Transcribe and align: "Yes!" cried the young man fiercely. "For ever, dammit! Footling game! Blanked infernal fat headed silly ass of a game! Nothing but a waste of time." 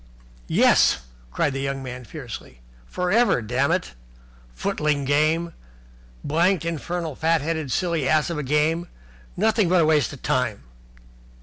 "Yes!" 0.47 1.01
cried 1.29 1.53
the 1.53 1.61
young 1.61 1.83
man 1.83 2.05
fiercely. 2.05 2.61
"For 2.87 3.11
ever, 3.11 3.39
dammit! 3.39 3.93
Footling 4.55 5.05
game! 5.05 5.53
Blanked 6.23 6.65
infernal 6.65 7.13
fat 7.15 7.41
headed 7.41 7.71
silly 7.71 8.09
ass 8.09 8.31
of 8.31 8.39
a 8.39 8.41
game! 8.41 8.87
Nothing 9.37 9.69
but 9.69 9.79
a 9.81 9.85
waste 9.85 10.11
of 10.11 10.23
time." 10.23 10.63